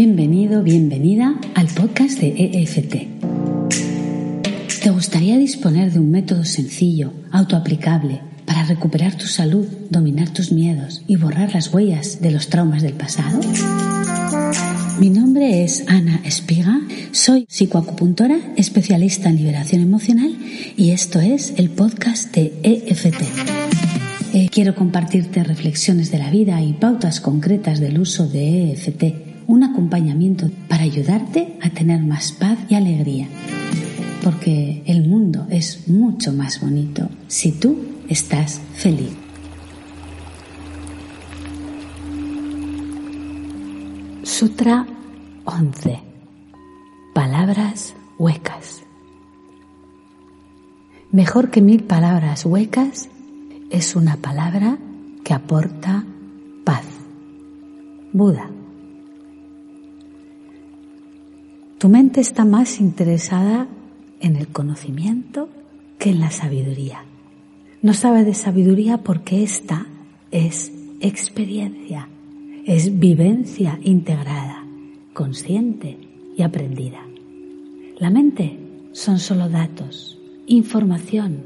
[0.00, 3.08] Bienvenido, bienvenida al podcast de EFT.
[4.80, 11.02] ¿Te gustaría disponer de un método sencillo, autoaplicable, para recuperar tu salud, dominar tus miedos
[11.08, 13.40] y borrar las huellas de los traumas del pasado?
[15.00, 16.80] Mi nombre es Ana Espiga,
[17.10, 20.32] soy psicoacupuntora, especialista en liberación emocional
[20.76, 23.20] y esto es el podcast de EFT.
[24.32, 29.64] Eh, quiero compartirte reflexiones de la vida y pautas concretas del uso de EFT un
[29.64, 33.26] acompañamiento para ayudarte a tener más paz y alegría.
[34.22, 39.10] Porque el mundo es mucho más bonito si tú estás feliz.
[44.22, 44.86] Sutra
[45.46, 45.98] 11.
[47.14, 48.82] Palabras huecas.
[51.10, 53.08] Mejor que mil palabras huecas
[53.70, 54.76] es una palabra
[55.24, 56.04] que aporta
[56.64, 56.84] paz.
[58.12, 58.57] Buda.
[61.78, 63.68] Tu mente está más interesada
[64.20, 65.48] en el conocimiento
[66.00, 67.04] que en la sabiduría.
[67.82, 69.86] No sabe de sabiduría porque esta
[70.32, 72.08] es experiencia,
[72.66, 74.64] es vivencia integrada,
[75.12, 75.98] consciente
[76.36, 76.98] y aprendida.
[77.98, 78.58] La mente
[78.90, 80.18] son solo datos,
[80.48, 81.42] información,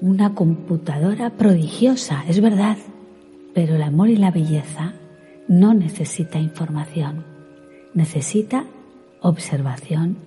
[0.00, 2.76] una computadora prodigiosa, es verdad,
[3.52, 4.94] pero el amor y la belleza
[5.48, 7.24] no necesita información,
[7.94, 8.64] necesita
[9.22, 10.18] observación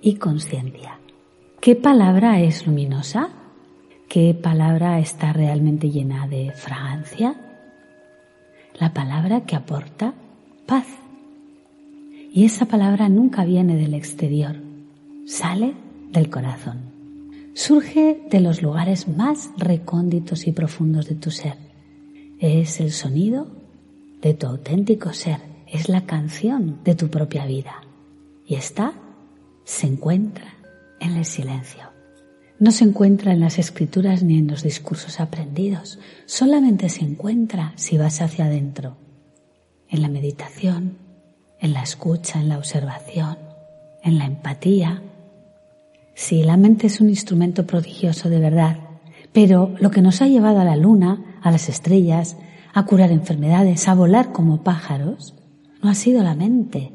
[0.00, 1.00] y conciencia.
[1.60, 3.30] ¿Qué palabra es luminosa?
[4.08, 7.34] ¿Qué palabra está realmente llena de fragancia?
[8.78, 10.14] La palabra que aporta
[10.66, 10.86] paz.
[12.32, 14.56] Y esa palabra nunca viene del exterior,
[15.26, 15.74] sale
[16.10, 16.92] del corazón.
[17.54, 21.56] Surge de los lugares más recónditos y profundos de tu ser.
[22.40, 23.46] Es el sonido
[24.20, 27.83] de tu auténtico ser, es la canción de tu propia vida
[28.46, 28.92] y esta
[29.64, 30.54] se encuentra
[31.00, 31.94] en el silencio.
[32.58, 37.98] No se encuentra en las escrituras ni en los discursos aprendidos, solamente se encuentra si
[37.98, 38.96] vas hacia adentro,
[39.88, 40.98] en la meditación,
[41.58, 43.38] en la escucha, en la observación,
[44.02, 45.02] en la empatía.
[46.14, 48.78] Sí, la mente es un instrumento prodigioso de verdad,
[49.32, 52.36] pero lo que nos ha llevado a la luna, a las estrellas,
[52.72, 55.34] a curar enfermedades, a volar como pájaros,
[55.82, 56.92] no ha sido la mente,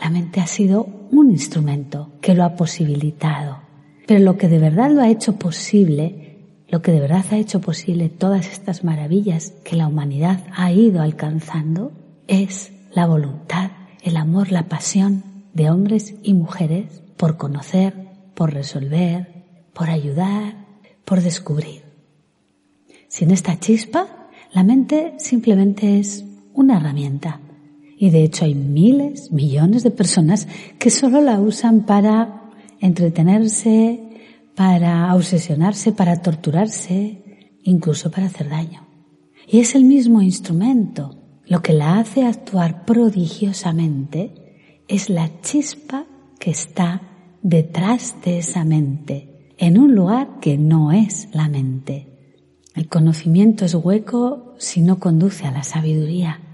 [0.00, 3.58] la mente ha sido un instrumento que lo ha posibilitado.
[4.06, 7.60] Pero lo que de verdad lo ha hecho posible, lo que de verdad ha hecho
[7.60, 11.92] posible todas estas maravillas que la humanidad ha ido alcanzando,
[12.26, 13.70] es la voluntad,
[14.02, 17.94] el amor, la pasión de hombres y mujeres por conocer,
[18.34, 20.54] por resolver, por ayudar,
[21.04, 21.82] por descubrir.
[23.08, 27.40] Sin esta chispa, la mente simplemente es una herramienta
[27.98, 30.46] y de hecho hay miles, millones de personas
[30.78, 32.50] que solo la usan para
[32.80, 34.00] entretenerse,
[34.54, 38.86] para obsesionarse, para torturarse, incluso para hacer daño.
[39.48, 41.16] Y es el mismo instrumento.
[41.44, 46.06] Lo que la hace actuar prodigiosamente es la chispa
[46.38, 47.02] que está
[47.42, 52.06] detrás de esa mente, en un lugar que no es la mente.
[52.76, 56.47] El conocimiento es hueco si no conduce a la sabiduría.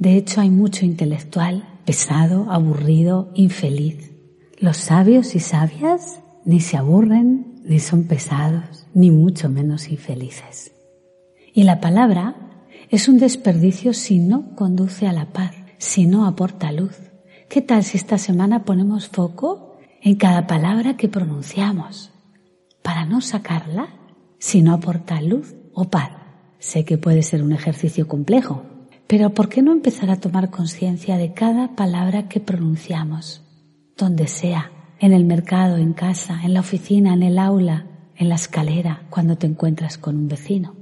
[0.00, 4.12] De hecho, hay mucho intelectual pesado, aburrido, infeliz.
[4.58, 10.72] Los sabios y sabias ni se aburren, ni son pesados, ni mucho menos infelices.
[11.52, 12.34] Y la palabra
[12.88, 16.96] es un desperdicio si no conduce a la paz, si no aporta luz.
[17.50, 22.10] ¿Qué tal si esta semana ponemos foco en cada palabra que pronunciamos
[22.80, 23.88] para no sacarla
[24.38, 26.12] si no aporta luz o paz?
[26.58, 28.69] Sé que puede ser un ejercicio complejo,
[29.10, 33.42] pero ¿por qué no empezar a tomar conciencia de cada palabra que pronunciamos,
[33.96, 38.36] donde sea, en el mercado, en casa, en la oficina, en el aula, en la
[38.36, 40.76] escalera, cuando te encuentras con un vecino?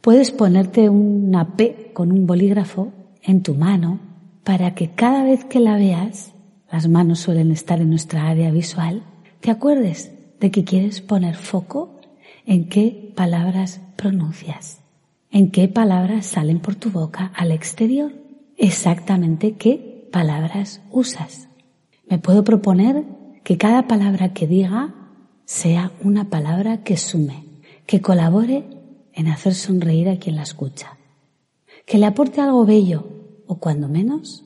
[0.00, 4.00] Puedes ponerte una P con un bolígrafo en tu mano
[4.42, 6.32] para que cada vez que la veas,
[6.72, 9.02] las manos suelen estar en nuestra área visual,
[9.40, 12.00] te acuerdes de que quieres poner foco
[12.46, 14.80] en qué palabras pronuncias
[15.34, 18.12] en qué palabras salen por tu boca al exterior,
[18.56, 21.48] exactamente qué palabras usas.
[22.08, 23.04] Me puedo proponer
[23.42, 24.94] que cada palabra que diga
[25.44, 27.46] sea una palabra que sume,
[27.84, 28.64] que colabore
[29.12, 30.98] en hacer sonreír a quien la escucha,
[31.84, 33.04] que le aporte algo bello
[33.48, 34.44] o cuando menos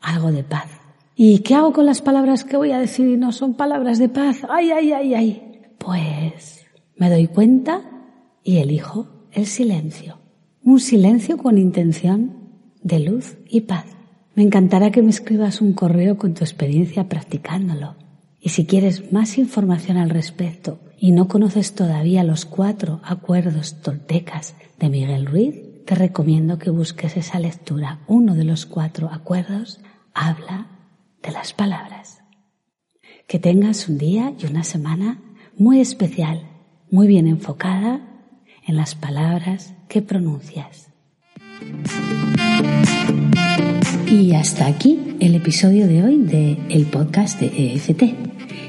[0.00, 0.70] algo de paz.
[1.16, 4.08] ¿Y qué hago con las palabras que voy a decir y no son palabras de
[4.08, 4.38] paz?
[4.48, 5.60] Ay, ay, ay, ay.
[5.76, 6.64] Pues
[6.96, 7.82] me doy cuenta
[8.42, 10.18] y elijo el silencio
[10.62, 12.36] un silencio con intención
[12.82, 13.86] de luz y paz.
[14.34, 17.96] Me encantará que me escribas un correo con tu experiencia practicándolo.
[18.40, 24.54] Y si quieres más información al respecto y no conoces todavía los cuatro acuerdos toltecas
[24.78, 28.00] de Miguel Ruiz, te recomiendo que busques esa lectura.
[28.06, 29.80] Uno de los cuatro acuerdos
[30.14, 30.68] habla
[31.22, 32.22] de las palabras.
[33.26, 35.20] Que tengas un día y una semana
[35.56, 36.48] muy especial,
[36.90, 38.00] muy bien enfocada
[38.66, 40.88] en las palabras que pronuncias.
[44.08, 48.04] Y hasta aquí el episodio de hoy de el podcast de EFT.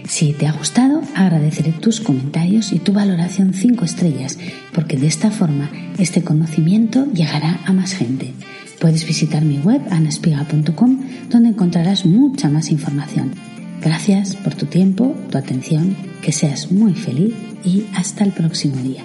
[0.08, 4.40] Si te ha gustado, agradeceré tus comentarios y tu valoración 5 estrellas,
[4.74, 5.70] porque de esta forma
[6.00, 8.34] este conocimiento llegará a más gente.
[8.80, 13.32] Puedes visitar mi web anaspiga.com donde encontrarás mucha más información.
[13.80, 17.34] Gracias por tu tiempo, tu atención, que seas muy feliz
[17.64, 19.04] y hasta el próximo día.